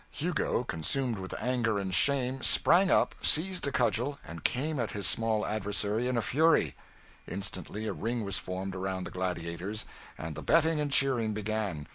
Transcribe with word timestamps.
Hugo, 0.09 0.63
consumed 0.63 1.19
with 1.19 1.35
anger 1.39 1.77
and 1.77 1.93
shame, 1.93 2.41
sprang 2.41 2.89
up, 2.89 3.13
seized 3.21 3.67
a 3.67 3.71
cudgel, 3.71 4.17
and 4.27 4.43
came 4.43 4.79
at 4.79 4.89
his 4.93 5.05
small 5.05 5.45
adversary 5.45 6.07
in 6.07 6.17
a 6.17 6.23
fury. 6.23 6.73
Instantly 7.27 7.85
a 7.85 7.93
ring 7.93 8.23
was 8.23 8.39
formed 8.39 8.73
around 8.73 9.03
the 9.03 9.11
gladiators, 9.11 9.85
and 10.17 10.33
the 10.33 10.41
betting 10.41 10.81
and 10.81 10.89
cheering 10.91 11.33
began. 11.35 11.87